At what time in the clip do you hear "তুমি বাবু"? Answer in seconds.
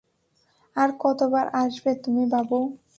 2.03-2.57